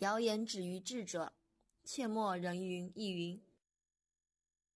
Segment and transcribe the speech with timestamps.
[0.00, 1.34] 谣言止于智者
[1.84, 3.38] 切莫人云亦云。